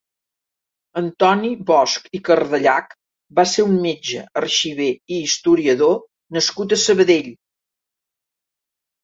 Antoni 1.01 1.51
Bosch 1.67 2.15
i 2.19 2.21
Cardellach 2.29 2.95
va 3.41 3.45
ser 3.51 3.67
un 3.67 3.75
metge, 3.83 4.23
arxiver 4.41 4.89
i 4.95 5.21
historiador 5.27 5.95
nascut 6.39 6.75
a 6.75 6.81
Sabadell. 6.87 7.31